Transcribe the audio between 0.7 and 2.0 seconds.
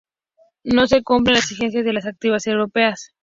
se cumplen las exigencias de